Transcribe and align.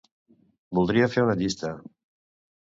Voldria 0.79 1.09
fer 1.17 1.27
una 1.27 1.37
llista. 1.43 1.71